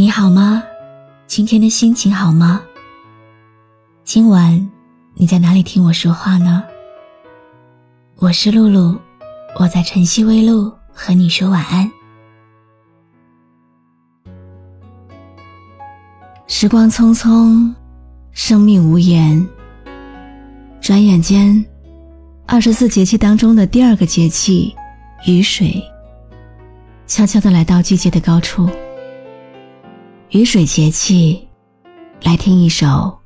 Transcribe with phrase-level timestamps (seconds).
[0.00, 0.62] 你好吗？
[1.26, 2.62] 今天的心情好吗？
[4.04, 4.70] 今晚
[5.14, 6.62] 你在哪里听我说话呢？
[8.18, 8.96] 我是露露，
[9.58, 11.90] 我在晨曦微露和你说晚安。
[16.46, 17.74] 时光匆匆，
[18.30, 19.44] 生命无言。
[20.80, 21.66] 转眼间，
[22.46, 24.72] 二十四节气当中的第二个节气——
[25.26, 25.82] 雨水，
[27.08, 28.70] 悄悄的来到季节的高处。
[30.30, 31.48] 雨水节气，
[32.22, 33.18] 来听一首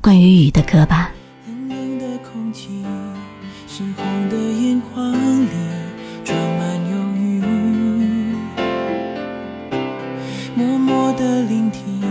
[0.00, 1.12] 关于雨的歌吧。
[1.46, 2.68] 冷冷的空气，
[3.68, 5.48] 深红的眼眶里
[6.24, 7.40] 装满忧郁。
[10.56, 12.02] 默默的聆听，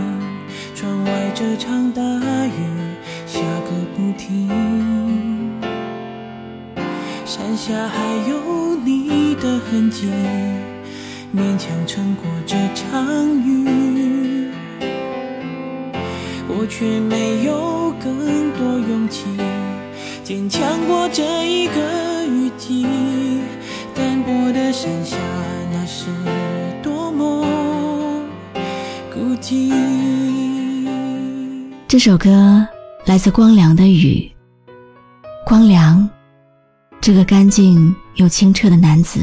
[0.74, 4.48] 窗外这场大雨下个不停。
[7.26, 10.06] 山下还有你的痕迹，
[11.36, 13.81] 勉强撑过这场雨。
[16.74, 19.26] 却没有更多勇气
[20.24, 22.86] 坚强过这一个雨季，
[23.94, 25.18] 单薄的剩下
[25.70, 26.06] 那是
[26.82, 27.44] 多么
[29.12, 29.70] 孤寂。
[31.86, 32.66] 这首歌
[33.04, 34.26] 来自光良的《雨》。
[35.46, 36.08] 光良，
[37.02, 39.20] 这个干净又清澈的男子，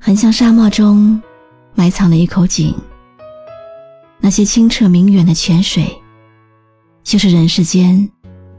[0.00, 1.22] 很像沙漠中
[1.76, 2.74] 埋藏的一口井。
[4.30, 5.84] 那些清澈明远的泉水，
[7.02, 8.08] 就是人世间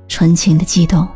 [0.10, 1.08] 纯情的悸动。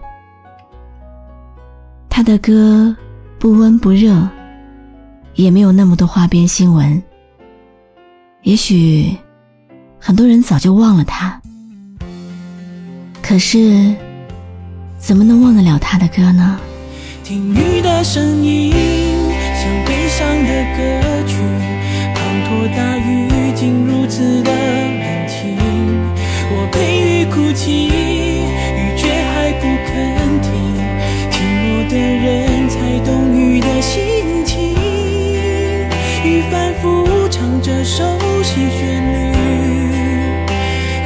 [2.09, 2.95] 他的歌
[3.37, 4.25] 不温不热，
[5.33, 7.03] 也没有那么多花边新闻。
[8.43, 9.13] 也许
[9.99, 11.41] 很多人早就忘了他，
[13.21, 13.93] 可是
[14.97, 16.57] 怎么能忘得了他的歌呢？
[17.25, 18.73] 听雨的声音，
[27.55, 30.51] 雨哭泣，雨却还不肯停。
[31.31, 34.75] 寂寞的人才懂雨的心情，
[36.23, 38.03] 雨反复唱着熟
[38.44, 38.81] 悉旋
[39.13, 39.15] 律，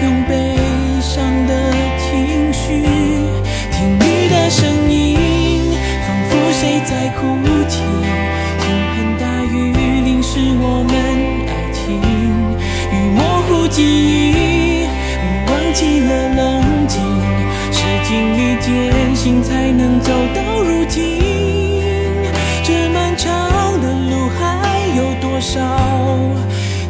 [0.01, 0.57] 用悲
[1.01, 1.51] 伤的
[1.99, 2.83] 情绪。
[3.71, 5.77] 听雨的声音，
[6.07, 7.21] 仿佛谁在哭
[7.67, 7.83] 泣。
[8.59, 8.65] 倾
[8.95, 9.55] 盆大雨
[10.01, 10.91] 淋湿我们
[11.47, 12.01] 爱情。
[12.91, 14.18] 雨模糊记忆，
[15.79, 17.01] 起了冷静，
[17.71, 21.01] 是经历艰辛才能走到如今。
[22.65, 23.31] 这漫长
[23.79, 25.57] 的路还有多少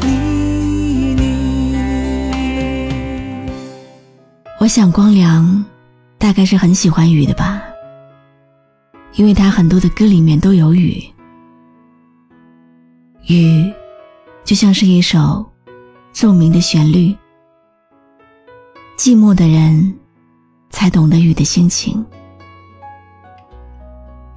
[0.02, 1.78] 泥泞？
[4.60, 5.64] 我想光良
[6.18, 7.62] 大概是很喜欢雨的吧，
[9.14, 11.00] 因为他很多的歌里面都有雨。
[13.28, 13.72] 雨
[14.44, 15.46] 就像是一首。
[16.12, 17.16] 奏鸣的旋律，
[19.00, 19.94] 寂寞的人
[20.70, 22.06] 才懂得雨的心情。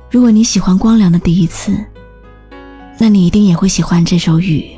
[0.09, 1.77] 如果你喜欢光良的第一次，
[2.97, 4.71] 那你一定也会喜欢这首雨，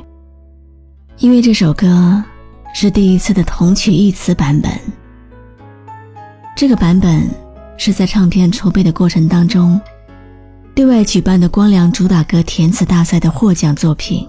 [1.19, 2.23] 因为这首歌
[2.73, 4.71] 是第一次的同曲异词版本。
[6.55, 7.21] 这个版本
[7.77, 9.79] 是在唱片筹备的过程当中，
[10.73, 14.27] 对外举办的光良主打歌填词大赛的获奖作品，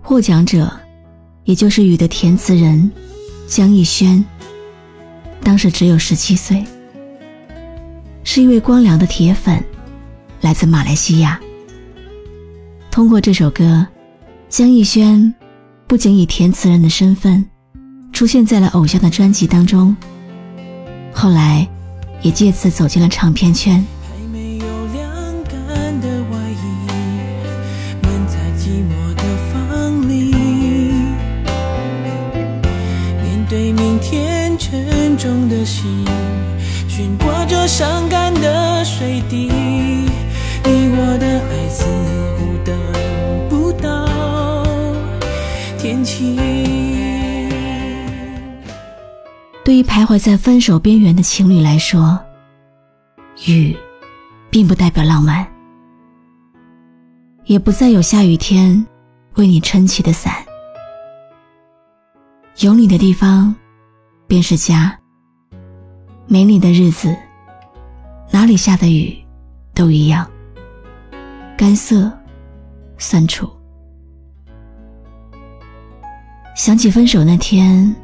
[0.00, 0.72] 获奖者。
[1.44, 2.90] 也就是雨的填词人
[3.48, 4.22] 江逸轩，
[5.42, 6.62] 当时只有十七岁，
[8.22, 9.64] 是一位光良的铁粉，
[10.42, 11.40] 来自马来西亚。
[12.90, 13.86] 通过这首歌，
[14.50, 15.34] 江逸轩
[15.86, 17.42] 不仅以填词人的身份
[18.12, 19.96] 出现在了偶像的专辑当中，
[21.10, 21.66] 后来
[22.20, 23.82] 也借此走进了唱片圈。
[45.98, 46.36] 天晴。
[49.64, 52.18] 对于徘徊在分手边缘的情侣来说，
[53.46, 53.76] 雨
[54.50, 55.46] 并不代表浪漫，
[57.46, 58.86] 也不再有下雨天
[59.34, 60.32] 为你撑起的伞，
[62.60, 63.54] 有你的地方
[64.26, 64.96] 便是家。
[66.30, 67.16] 没你的日子，
[68.30, 69.16] 哪里下的雨
[69.74, 70.30] 都一样，
[71.56, 72.12] 干涩、
[72.98, 73.50] 酸楚。
[76.58, 77.94] 想起分手那天，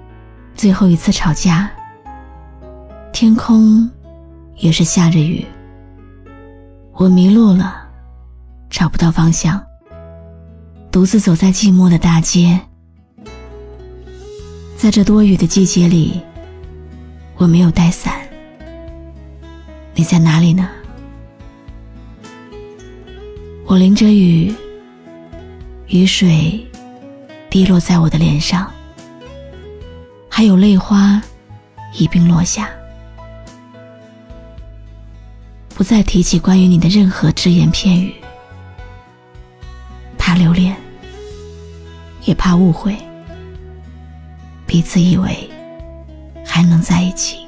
[0.54, 1.68] 最后一次吵架，
[3.12, 3.90] 天空
[4.58, 5.44] 也是下着雨，
[6.92, 7.74] 我迷路了，
[8.70, 9.60] 找不到方向。
[10.92, 12.60] 独自走在寂寞的大街，
[14.76, 16.20] 在这多雨的季节里，
[17.36, 18.14] 我没有带伞。
[19.96, 20.68] 你在哪里呢？
[23.66, 24.54] 我淋着雨，
[25.88, 26.64] 雨水
[27.54, 28.68] 滴落在我的脸上，
[30.28, 31.22] 还有泪花
[31.92, 32.68] 一并落下。
[35.68, 38.12] 不再提起关于你的任何只言片语，
[40.18, 40.74] 怕留恋，
[42.24, 42.96] 也怕误会，
[44.66, 45.48] 彼此以为
[46.44, 47.46] 还能在一起。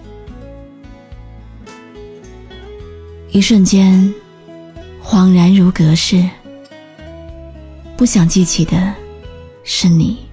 [3.32, 4.14] 一瞬间，
[5.02, 6.24] 恍然如隔世。
[7.96, 8.94] 不想记起的
[9.68, 10.24] 是你，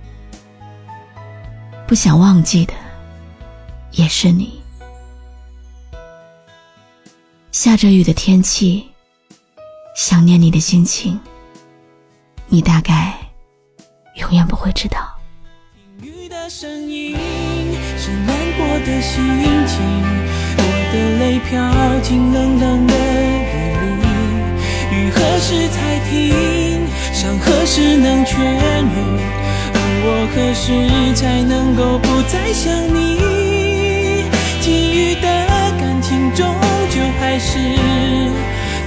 [1.87, 2.73] 不想忘记的
[3.89, 4.61] 也是你。
[7.51, 8.87] 下着雨的天气，
[9.95, 11.19] 想念你的心情，
[12.47, 13.17] 你大概
[14.17, 14.99] 永远不会知道。
[15.99, 17.17] 雨的声音
[17.97, 19.17] 是难过的心
[19.65, 19.81] 情，
[20.57, 20.63] 我
[20.93, 22.93] 的泪飘进冷冷的
[23.81, 24.05] 雨里。
[24.95, 26.72] 雨何时才停？
[27.23, 28.97] 伤何时能痊愈？
[29.73, 34.25] 而我何时才能够不再想你？
[34.59, 35.27] 给予的
[35.79, 36.45] 感情终
[36.89, 37.59] 究还是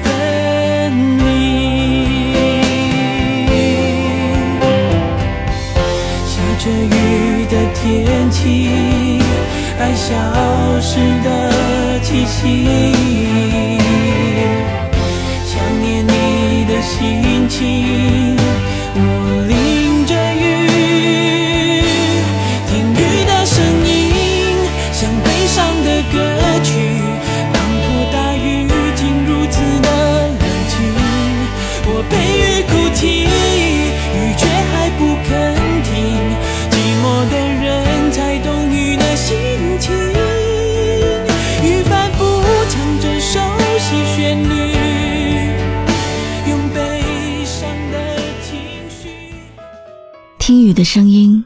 [0.03, 0.11] 分
[1.17, 1.25] 离。
[6.29, 8.69] 下着雨的天气，
[9.81, 10.13] 爱消
[10.83, 11.27] 失的
[12.03, 12.69] 气息，
[15.47, 17.65] 想念你的心情，
[50.77, 51.43] 的声音，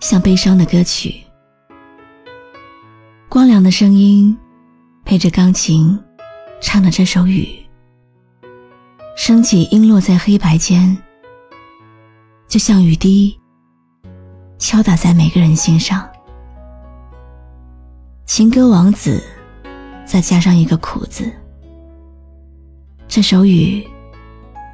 [0.00, 1.22] 像悲伤的歌曲。
[3.28, 4.34] 光良的声音，
[5.04, 5.96] 配着钢琴，
[6.58, 7.46] 唱的这首雨，
[9.14, 10.96] 升起音落在黑白间，
[12.48, 13.38] 就像雨滴，
[14.58, 16.08] 敲打在每个人心上。
[18.24, 19.22] 情歌王子，
[20.06, 21.30] 再加上一个苦字，
[23.06, 23.86] 这首雨，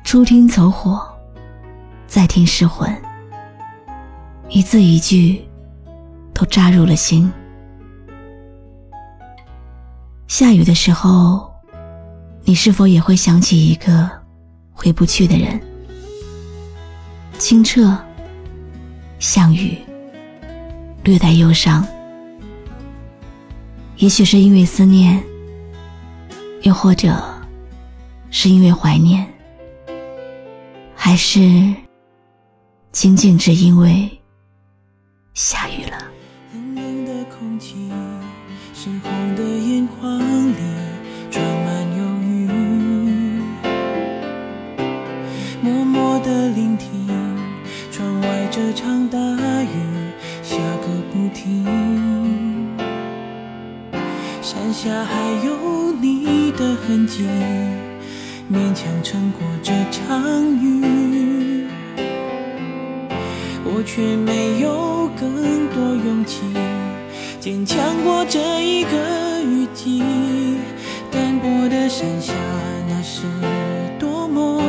[0.05, 1.05] 初听走火，
[2.07, 2.97] 再听失魂。
[4.49, 5.45] 一字一句
[6.33, 7.31] 都扎入了心。
[10.29, 11.51] 下雨的时候，
[12.45, 14.09] 你是否也会想起一个
[14.73, 15.61] 回不去的人？
[17.39, 17.97] 清澈，
[19.19, 19.77] 像雨，
[21.03, 21.87] 略带忧伤。
[23.97, 25.23] 也许是因为思念，
[26.63, 27.21] 又或者
[28.31, 29.27] 是因为怀念，
[30.95, 31.41] 还是
[32.93, 34.09] 仅仅只因为
[35.37, 35.99] 下雨了。
[36.55, 37.91] 冷冷的空气，
[38.73, 40.55] 湿红的眼眶里
[41.31, 42.49] 装满忧郁。
[45.61, 47.07] 默默的聆听，
[47.93, 49.77] 窗外这场大雨
[50.43, 51.67] 下个不停。
[54.41, 57.27] 山下还有你的痕迹，
[58.51, 61.06] 勉强撑过这场雨。
[63.79, 66.41] 我却没有更多勇气
[67.39, 70.03] 坚强过这一个雨季。
[71.11, 72.33] 单薄的伞下，
[72.89, 73.25] 那是
[73.99, 74.63] 多么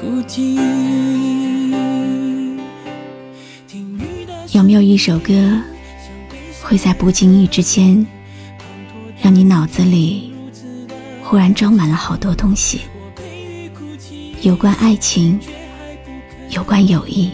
[0.00, 0.58] 孤寂。
[4.50, 5.32] 有没有一首歌
[6.60, 8.04] 会在不经意之间，
[9.22, 10.34] 让你脑子里
[11.22, 12.80] 忽然装满了好多东西？
[14.42, 15.38] 有关爱情，
[16.50, 17.30] 有关友谊，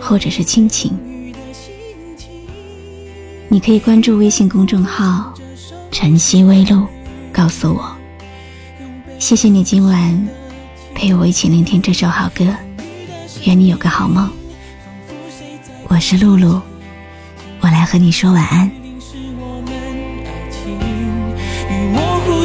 [0.00, 0.92] 或者是亲情。
[3.48, 5.32] 你可以关注微信公众号
[5.92, 6.86] “晨曦微露”，
[7.32, 7.94] 告诉我。
[9.18, 10.28] 谢谢你今晚
[10.94, 12.44] 陪我一起聆听这首好歌，
[13.44, 14.30] 愿你有个好梦。
[15.88, 16.60] 我是露露，
[17.60, 18.70] 我来和你说晚安。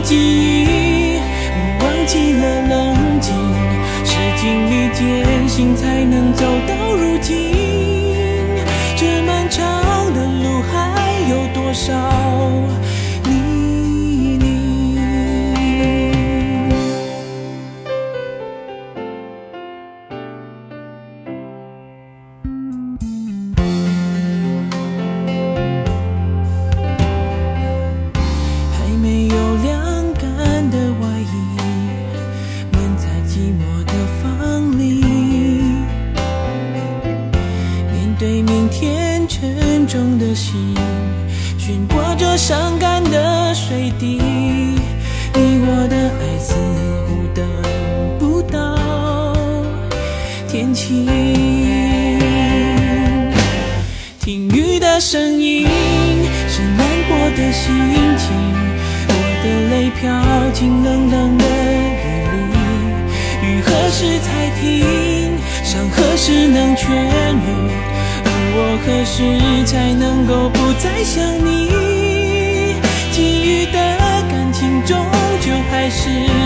[0.02, 1.20] 记忆，
[1.82, 3.36] 忘记了冷静，
[4.42, 6.89] 经历艰辛才能走到
[54.30, 55.66] 听雨的声音，
[56.48, 57.74] 是难过的心
[58.16, 58.30] 情。
[59.08, 60.06] 我的泪飘
[60.54, 61.46] 进冷冷的
[62.30, 62.58] 雨里，
[63.42, 65.34] 雨何时才停？
[65.64, 67.72] 伤何时能痊愈？
[68.24, 72.76] 而我何时才能够不再想你？
[73.12, 73.80] 寄予的
[74.30, 74.96] 感情，终
[75.42, 76.39] 究还是。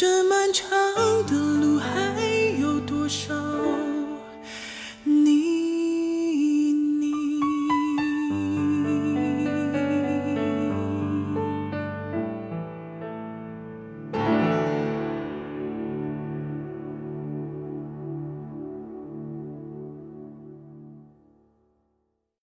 [0.00, 0.66] 这漫长
[1.26, 1.59] 的路。